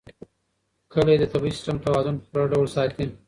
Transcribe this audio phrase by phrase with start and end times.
[0.93, 3.05] کلي د طبعي سیسټم توازن په پوره ډول ساتي.